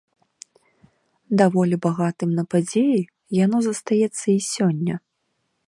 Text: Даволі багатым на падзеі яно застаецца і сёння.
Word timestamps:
Даволі 1.41 1.75
багатым 1.85 2.29
на 2.39 2.43
падзеі 2.53 2.97
яно 3.43 3.57
застаецца 3.67 4.25
і 4.37 4.39
сёння. 4.53 4.95